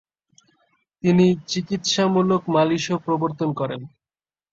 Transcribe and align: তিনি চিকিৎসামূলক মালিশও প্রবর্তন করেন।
তিনি 1.03 1.25
চিকিৎসামূলক 1.47 2.41
মালিশও 2.55 2.95
প্রবর্তন 3.05 3.49
করেন। 3.53 3.81